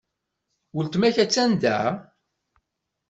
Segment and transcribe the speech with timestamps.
[0.75, 1.79] Weltma-k attan da?